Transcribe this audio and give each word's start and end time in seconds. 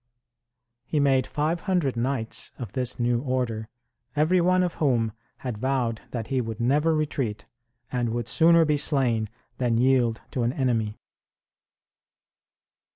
He 0.83 0.99
made 0.99 1.27
five 1.27 1.59
hundred 1.59 1.95
knights 1.95 2.51
of 2.57 2.71
this 2.71 2.99
new 2.99 3.19
order, 3.21 3.69
every 4.15 4.41
one 4.41 4.63
of 4.63 4.73
whom 4.81 5.11
had 5.37 5.59
vowed 5.59 6.01
that 6.09 6.25
he 6.29 6.41
would 6.41 6.59
never 6.59 6.95
retreat, 6.95 7.45
and 7.91 8.09
would 8.09 8.27
sooner 8.27 8.65
be 8.65 8.77
slain 8.77 9.29
than 9.59 9.77
yield 9.77 10.21
to 10.31 10.41
an 10.41 10.53
enemy. 10.53 10.97